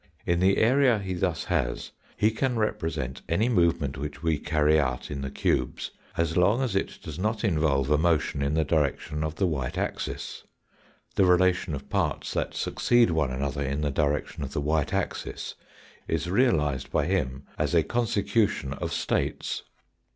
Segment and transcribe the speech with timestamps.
[0.25, 5.11] In the area he thus has he can represent any movement which we carry out
[5.11, 9.23] in the cubes, as long as it does not involve a motion in the direction
[9.23, 10.43] of the white axis.
[11.17, 15.53] The relation of parts that succeed one another in the direction of the white axis
[16.07, 19.61] is realised by him as a consecution of states.